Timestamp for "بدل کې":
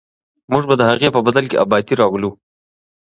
1.27-1.59